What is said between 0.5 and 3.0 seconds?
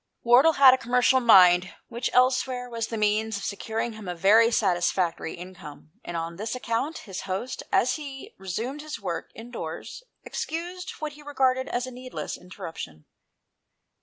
had a commercial mind, which elsewhere was the